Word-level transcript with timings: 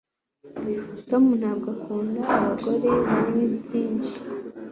Tom 1.09 1.23
ntabwo 1.39 1.67
akunda 1.75 2.21
abagore 2.37 2.87
banywa 3.05 3.45
byinshi 3.63 4.13